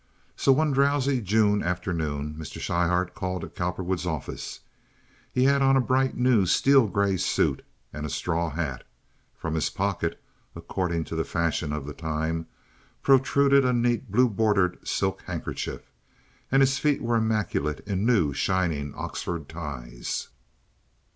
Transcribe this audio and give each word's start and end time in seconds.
So 0.35 0.51
one 0.51 0.71
drowsy 0.71 1.21
June 1.21 1.61
afternoon 1.61 2.33
Mr. 2.33 2.59
Schryhart 2.59 3.13
called 3.13 3.43
at 3.43 3.53
Cowperwood's 3.55 4.07
office. 4.07 4.61
He 5.31 5.43
had 5.43 5.61
on 5.61 5.77
a 5.77 5.79
bright, 5.79 6.17
new, 6.17 6.47
steel 6.47 6.87
gray 6.87 7.17
suit 7.17 7.63
and 7.93 8.03
a 8.03 8.09
straw 8.09 8.49
hat. 8.49 8.83
From 9.37 9.53
his 9.53 9.69
pocket, 9.69 10.19
according 10.55 11.03
to 11.03 11.15
the 11.15 11.23
fashion 11.23 11.71
of 11.71 11.85
the 11.85 11.93
time, 11.93 12.47
protruded 13.03 13.63
a 13.63 13.73
neat, 13.73 14.11
blue 14.11 14.27
bordered 14.27 14.79
silk 14.87 15.21
handkerchief, 15.27 15.91
and 16.51 16.63
his 16.63 16.79
feet 16.79 17.03
were 17.03 17.17
immaculate 17.17 17.81
in 17.81 18.03
new, 18.03 18.33
shining 18.33 18.95
Oxford 18.95 19.47
ties. 19.47 20.29